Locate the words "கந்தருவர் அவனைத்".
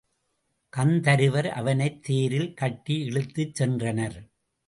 0.73-2.03